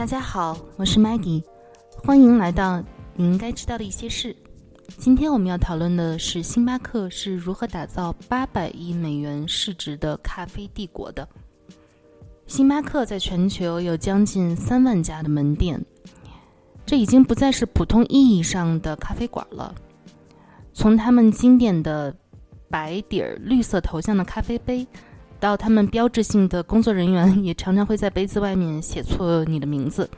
[0.00, 1.44] 大家好，我是 Maggie，
[2.02, 2.82] 欢迎来到
[3.14, 4.34] 你应该知道的一些事。
[4.96, 11.28] 今天我们要讨论的是星巴克是如何打造八百亿美元市值的咖啡帝国的。
[12.46, 15.84] 星巴克在全球有将近三万家的门店，
[16.86, 19.74] 这已经不再是普通意义上的咖啡馆了。
[20.72, 22.16] 从他们经典的
[22.70, 24.86] 白底儿绿色头像的咖啡杯。
[25.40, 30.08] 到他们标志性的工作人员也常常会在杯子外面写错你的名字。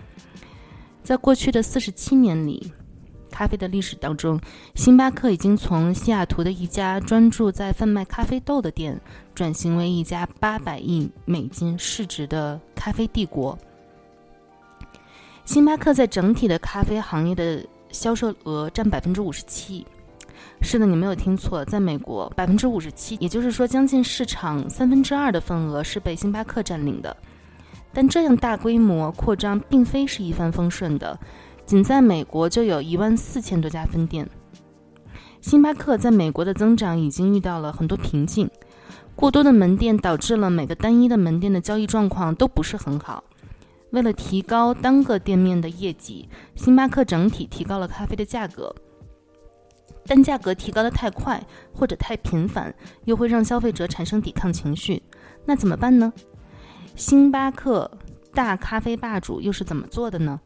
[1.02, 2.72] 在过去的四十七年里，
[3.30, 4.38] 咖啡的历史当中，
[4.74, 9.00] 星巴克已经从西雅图的一家专注在贩卖咖啡豆的店，
[9.34, 13.56] 转型为一家八百亿美金市值的咖啡帝国。
[15.44, 19.86] 星巴克在整体的咖啡行业的销售额占百分之五十七。
[20.64, 27.14] 是的，你没有听错，在美国，百分之五十七，也就是说，将近市场三分之二的份额是被星巴克占领的。
[27.92, 31.18] 但这样大规模扩张并非是一帆风顺的，
[31.66, 34.26] 仅在美国就有一万四千多家分店。
[35.42, 38.48] 星巴克在美国的增长已经遇到了很多瓶颈，
[39.14, 43.22] 过多的门店导致了每个单一的门店的交易状况都不是很好。
[43.90, 48.74] 为了提高单个店面的业绩，星巴克整体提高了咖啡的价格。
[50.06, 55.02] 但价格提高的太快或者太频繁，又会让消费者产生抵抗情绪，
[55.44, 56.12] 那怎么办呢？
[56.96, 57.90] 星巴克
[58.34, 60.40] 大咖啡霸主又是怎么做的呢？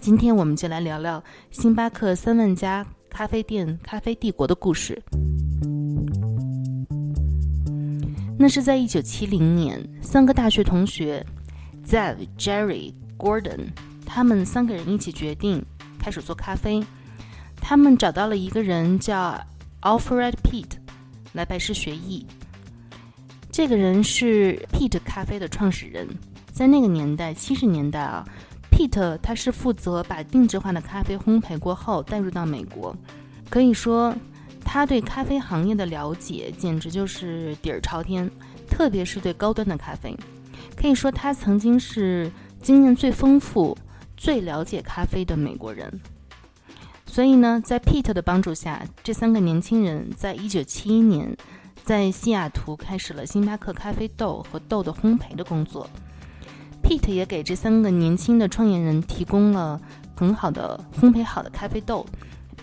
[0.00, 5.02] 今天我们就来聊聊星巴克三万家咖啡店、咖啡帝国的故事。
[8.36, 11.24] 那是在一九七零年，三个大学同学
[11.86, 13.68] Zev、Jerry、Gordon，
[14.04, 15.64] 他们三个人一起决定
[15.98, 16.84] 开始做咖啡。
[17.66, 19.40] 他们找到了一个人叫
[19.80, 20.76] Alfred Pete
[21.32, 22.26] 来拜师学艺。
[23.50, 26.06] 这个人是 Pete 咖啡的创始人。
[26.52, 28.22] 在那个年代，七十年代啊
[28.70, 32.94] ，Pete 他是负责把定制化的咖啡烘焙过后带入到美国。
[33.48, 34.14] 可以说，
[34.62, 38.30] 他对咖啡行业的了解简直就是底儿朝天，
[38.68, 40.14] 特别是对高端的咖啡。
[40.76, 42.30] 可以说，他曾经是
[42.60, 43.74] 经验最丰富、
[44.18, 45.90] 最了解咖啡的美国人。
[47.14, 51.36] 所以呢，在 Pete 的帮助下，这三个年轻人在1971年
[51.84, 55.88] 在西雅图开始了星巴克咖啡豆和豆的烘焙的工作。
[56.82, 59.80] Pete 也给这三个年轻的创业人提供了
[60.16, 62.04] 很好的烘焙好的咖啡豆，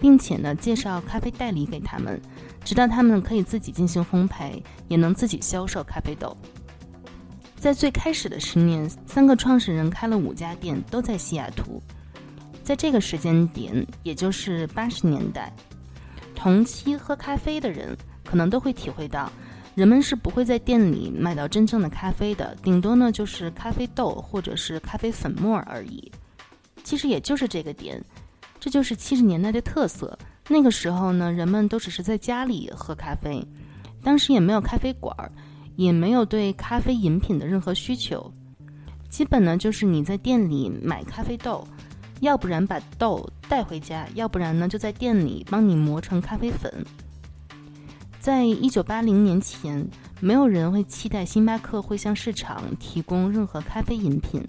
[0.01, 2.21] 并且呢，介绍咖啡代理给他们，
[2.65, 6.35] 直到他们可以自己进行烘焙，也能自己销售咖啡豆。
[7.55, 11.81] 在最开始的十年，三个创始人开了五家店，都在西雅图。
[12.71, 15.53] 在这个时间点，也就是八十年代，
[16.33, 17.93] 同期喝咖啡的人
[18.23, 19.29] 可能都会体会到，
[19.75, 26.09] 人们是不会在店里买到真正的咖啡的，顶多呢就是咖啡豆或者是咖啡粉末而已。
[26.81, 28.01] 其实也就是这个点，
[28.57, 30.17] 这就是七十年代的特色。
[30.47, 33.45] 那个时候呢，人们都只是在家里喝咖啡，
[34.01, 35.13] 当时也没有咖啡馆，
[35.75, 38.31] 也没有对咖啡饮品的任何需求，
[39.09, 41.67] 基本呢就是你在店里买咖啡豆。
[42.21, 46.71] 要不然把豆带回家，要不然呢就在店里帮你磨成咖啡粉。
[48.19, 49.85] 在一九八零年前，
[50.19, 54.47] 没有人会期待星巴克会向市场提供任何咖啡饮品。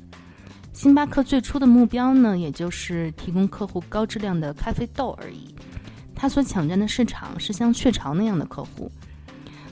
[0.75, 5.55] 星巴克最初的目标呢，也就是提供客户高质量的咖啡豆而已。
[6.15, 8.93] 他所抢占的市场是像雀巢那样的客户，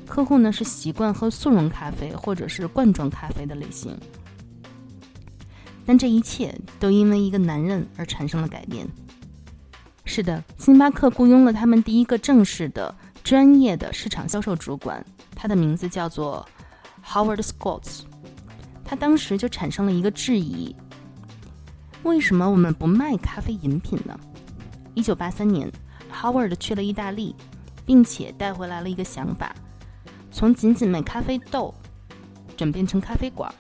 [0.07, 3.95] 客户呢是习惯喝速溶咖啡或者是罐装咖啡的类型。
[5.91, 8.87] 但这一切都因为一个男人而产生了改变。
[10.05, 16.49] 是的，星巴克雇佣了他们第一个正式的、专业的市场销售主管，他的名字叫做
[17.05, 18.03] Howard Scott。
[18.85, 20.73] 他当时就产生了一个质疑：
[22.05, 24.17] 为什么我们不卖咖啡饮品呢？
[24.95, 25.69] 一九八三年
[26.13, 27.35] ，Howard 去了意大利，
[27.85, 29.53] 并且带回来了一个想法：
[30.31, 31.75] 从仅仅卖咖啡豆，
[32.57, 33.53] 转变成咖啡馆。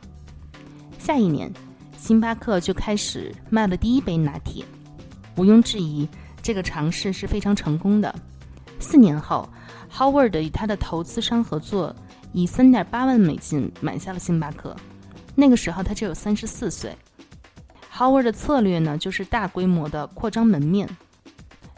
[0.96, 1.52] 下一年。
[2.00, 4.64] 星巴克就开始卖了第一杯拿铁，
[5.36, 6.08] 毋庸置疑，
[6.40, 8.12] 这个尝试是非常成功的。
[8.78, 9.46] 四年后
[9.94, 11.94] ，Howard 与他的投资商合作，
[12.32, 14.74] 以三点八万美金买下了星巴克。
[15.34, 16.96] 那个时候他只有三十四岁。
[17.94, 20.88] Howard 的策略呢，就是大规模的扩张门面。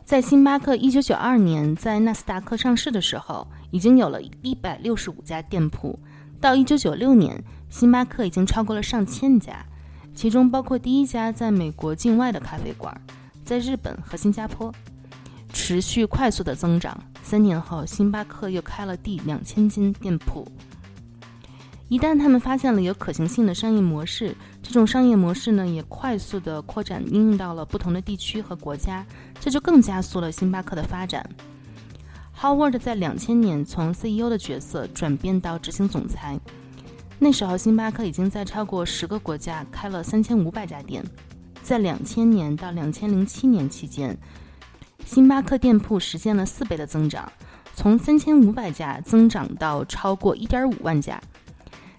[0.05, 5.99] 在星巴克一九九二年在纳斯达克上市的时候，已经有了一百六十五家店铺。
[6.41, 9.67] 到一九九六年，星巴克已经超过了上千家。
[10.15, 12.95] 其中包括第一家在美国境外的咖啡馆，
[13.45, 14.73] 在日本和新加坡
[15.53, 16.97] 持续快速的增长。
[17.23, 20.47] 三年后，星巴克又开了第两千间店铺。
[21.89, 29.05] 一旦他们发现了有可行性的商业模式，这种商业模式呢也快速的扩展应用到了不同的地区和国家，
[29.41, 31.29] 这就更加速了星巴克的发展。
[32.41, 36.41] Howard 在两千年从 CEO 的角色转变到执行总裁，
[37.25, 41.05] 那时候星巴克已经在超过十个国家开了三千五百家店。
[41.63, 44.19] 在两千年到两千零七年期间，
[45.05, 47.31] 星巴克店铺实现了四倍的增长，
[47.77, 51.23] 从三千五百家增长到超过一点五万家。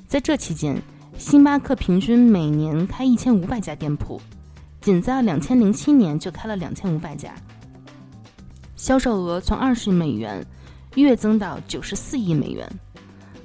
[0.06, 0.76] 在这期间，
[1.18, 4.20] 星巴克平均每年开一千五百家店铺，
[4.82, 7.34] 仅在两千零七年就开了两千五百家，
[8.76, 10.46] 销售额从二十亿美元
[10.96, 12.70] 跃增到九十四亿美元。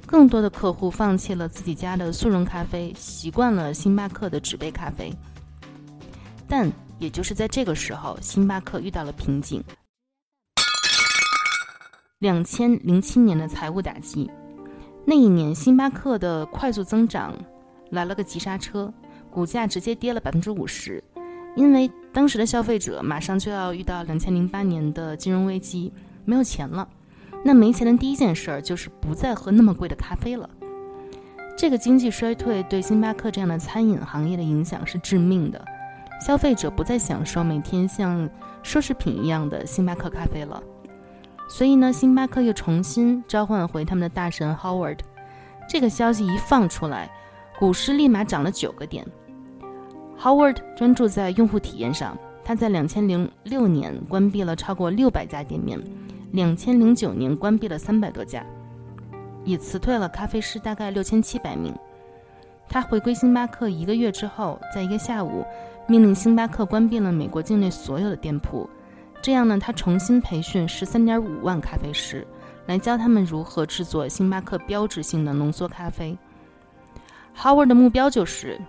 [0.09, 5.13] 更多的客户放弃了自己家的速溶咖啡，习惯了星巴克的纸杯咖啡。
[6.47, 6.67] 但
[6.97, 9.63] 也就是在这个时候，星巴克遇到了瓶颈。
[12.17, 14.27] 两千零七年的财务打击，
[15.05, 17.37] 那一年星巴克的快速增长
[17.91, 18.91] 来了个急刹车，
[19.29, 21.03] 股价直接跌了百分之五十。
[21.55, 25.93] 因为当时的消费者马上就要遇到两千零八年的金融危机，
[26.25, 26.89] 没有钱了。
[27.43, 30.49] 那没钱的第一件事儿就是不再喝那么贵的咖啡了。
[31.57, 35.63] 这个经济衰退对星巴克这样的餐饮行业的影响是致命的。
[36.21, 38.29] 消费者不再享受每天像
[38.61, 40.61] 奢侈品一样的星巴克咖啡了，
[41.49, 44.99] 所以呢，星巴克又重新召唤回他们的大神 Howard。
[45.67, 47.09] 这个消息一放出来，
[47.57, 49.05] 股市立马涨了九个点。
[50.19, 55.79] Howard 专注在用户体验上，他在两千零六年关闭了超过六百家店面，
[56.31, 58.45] 两千零九年关闭了三百多家，
[59.43, 61.73] 也辞退了咖啡师大概六千七百名。
[62.67, 65.45] 他回归星巴克一个月之后，在一个下午。
[65.87, 68.69] 命令星巴克关闭了美国境内所有的店铺，
[69.23, 72.27] 这样呢，他重新培训十三点五万咖啡师，
[72.67, 76.15] 来教他们如何制作星巴克标志性的浓缩咖啡。
[77.35, 78.61] Howard 的目标就是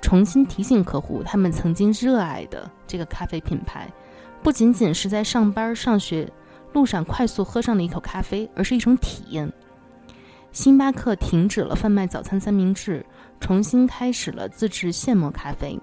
[0.00, 3.92] 重新提醒客户，他们曾经热爱的这个咖啡品牌，
[4.40, 6.30] 不仅仅是在上班、上学
[6.72, 9.52] 路上快速喝上的一口咖啡，而是一种体验。
[10.52, 13.04] 星巴克停止了贩卖早餐三明治，
[13.38, 15.78] 重新开始了自制现磨咖啡。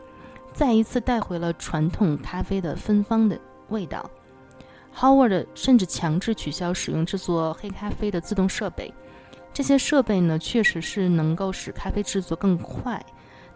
[0.54, 3.39] 再一次带回了传统咖啡的芬芳的
[3.69, 4.10] 味道。
[4.95, 8.92] Howard 甚至强制取消使用制作黑咖啡的自动设备。
[9.54, 13.04] 这些设备呢，确实是能够使咖啡制作更快，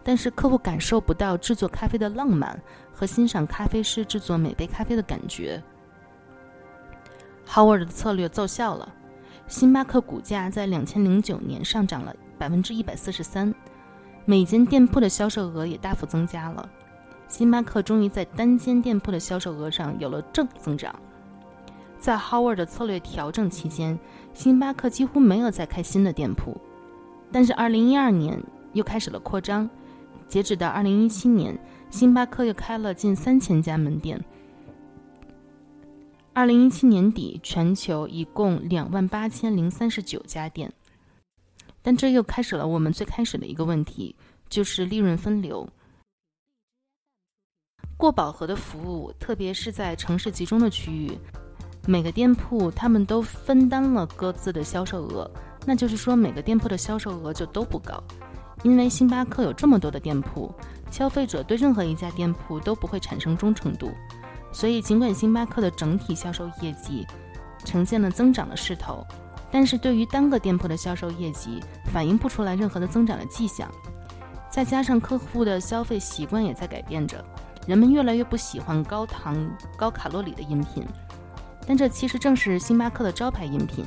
[0.04, 2.60] 但是客户感受不到制作咖啡的浪漫
[2.94, 5.62] 和欣赏咖啡师制作每杯咖啡的感觉。
[7.53, 8.88] Howard 的策略奏效了，
[9.45, 13.53] 星巴克股价在两千零九年上涨了百分之一百四十三，
[14.24, 16.69] 每间店铺的销售额也大幅增加了。
[17.27, 20.95] 星巴克终于在单间店铺的销售额上有了正增长。
[22.00, 24.00] 在 Howard 的策略调整期间，
[24.33, 26.56] 星巴克几乎没有再开新的店铺。
[27.33, 29.69] 但是2012年又开始了扩张，
[30.25, 31.59] 截止到2017年，
[31.89, 34.24] 星巴克又开了近三千家门店。
[36.33, 40.72] 2017年底，全球一共两万八千零三十九家店。
[41.81, 44.16] 但这又开始了我们最开始的一个问题，
[44.48, 45.68] 就是利润分流。
[47.98, 51.12] 过饱和的服务，特别是在城市集中的区域，
[51.86, 55.30] 每个店铺他们都分担了各自的销售额。
[55.66, 58.01] 那就是说，每个店铺的销售额就都不高，
[58.63, 60.50] 因为星巴克有这么多的店铺，
[60.90, 63.92] 消费者对任何一家店铺都不会产生忠诚度。
[64.52, 67.08] 所以，尽管星巴克的整体销售业绩
[67.64, 69.06] 呈现了增长的势头，
[69.50, 73.70] 但是对于单个店铺的销售业绩反映不出来任何的增长的迹象。
[74.50, 77.24] 再加上客户的消费习惯也在改变着。
[77.68, 79.38] 人们越来越不喜欢高糖、
[79.78, 80.84] 高卡路里的饮品，
[81.68, 83.86] 但这其实正是星巴克的招牌饮品。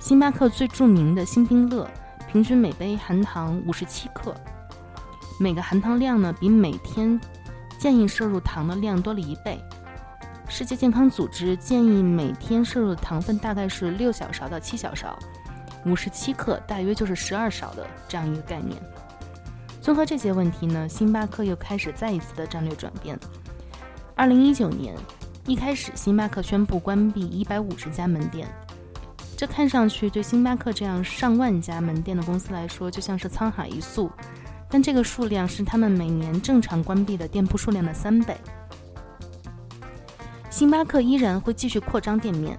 [0.00, 1.88] 星巴克最著名的星冰乐，
[2.30, 4.34] 平均每杯含糖五十七克，
[5.38, 7.18] 每个含糖量呢比每天
[7.78, 9.62] 建议摄入糖的量多了一倍。
[10.54, 15.18] 世界健康组织建议每天摄入的糖分大概是六小勺到七小勺，
[15.86, 18.78] 五十七克大约就是十二勺的这样一个概念。
[19.80, 23.18] 综合这些问题呢，星巴克又开始再一次的战略转变。
[24.14, 24.94] 二零一九年
[25.46, 28.46] 一开始，星巴克宣布关闭一百五十家门店，
[29.38, 34.10] 这看上去对星巴克这样上万家门店的公司来说，就像是沧海一粟。
[34.68, 38.36] 但这个数量是他们每年正常关闭的店铺数量的三倍。
[40.52, 42.58] 星巴克依然会继续扩张店面，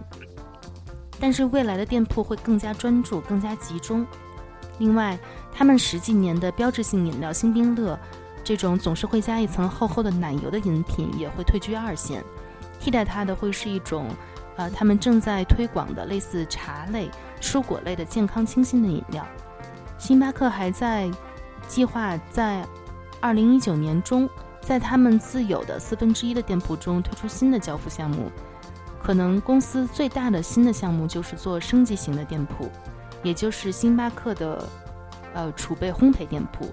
[1.20, 4.04] 但是未来的店铺会更加专注、更加集中。
[4.80, 5.18] 另外，
[5.52, 7.98] 他们十几年的标志性饮料星冰乐，
[8.44, 12.24] 这种总是会加一层厚厚的奶油的饮品也会退居二线，
[12.80, 14.08] 替代它的会是一种，
[14.56, 19.24] 呃，他们正在推广的类似茶类、蔬果类的健康清新的饮料。
[20.00, 21.12] 星巴克还在
[21.68, 22.68] 计划在
[23.22, 24.28] 二零一九年中，
[24.64, 28.32] 在他们自有的四分之一的店铺中推出新的交付项目。
[29.02, 32.70] 可能公司最大的新的项目就是做升级型的店铺，
[33.22, 34.66] 也就是星巴克的
[35.34, 36.72] 呃储备烘焙店铺。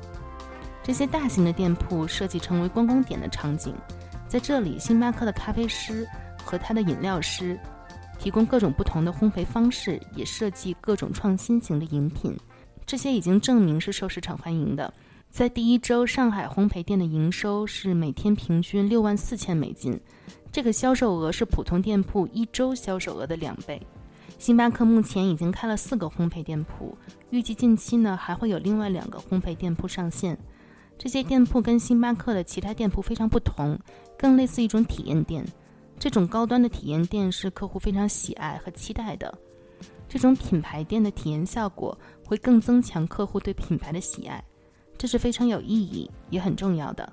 [0.83, 3.75] 这些大型的店铺设计成为观光点的场景，
[4.29, 6.07] 在这里，星巴克的咖啡师
[6.45, 7.59] 和他的饮料师
[8.17, 12.39] 提供各种不同的烘焙方式，也设计各种创新型的饮品。
[12.87, 14.95] 这些已经证明是受市场欢迎的。
[15.31, 19.99] 在第一周，上海烘焙店的营收是每天平均六万四千美金。
[20.51, 23.81] 这个销售额是普通店铺一周销售额的两倍。
[24.39, 26.99] 星巴克目前已经开了四个烘焙店铺，
[27.31, 30.37] 预计近期呢还会有另外两个烘焙店铺上线。
[30.99, 33.79] 这些店铺跟星巴克的其他店铺非常不同，
[34.19, 35.47] 更类似一种体验店。
[35.97, 39.33] 这种高端的体验店是客户非常喜爱和期待的。
[40.09, 41.97] 这种品牌店的体验效果
[42.27, 44.43] 会更增强客户对品牌的喜爱，
[45.01, 47.11] 这是非常有意义也很重要的。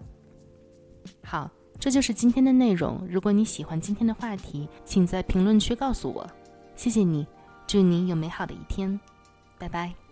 [1.23, 1.49] 好。
[1.79, 3.07] 这就是今天的内容。
[3.07, 6.27] 如果你喜欢今天的话题，请在评论区告诉我。
[6.75, 7.23] 谢谢你，
[7.67, 8.99] 祝你有美好的一天，
[9.59, 10.06] 拜拜。